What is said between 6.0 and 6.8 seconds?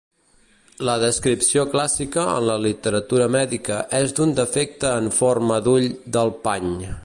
del pany.